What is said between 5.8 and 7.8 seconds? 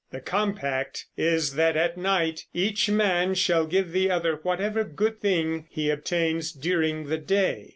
obtains during the day.